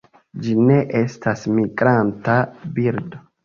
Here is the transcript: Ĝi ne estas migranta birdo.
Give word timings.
Ĝi 0.45 0.53
ne 0.69 0.77
estas 1.01 1.45
migranta 1.59 2.41
birdo. 2.81 3.25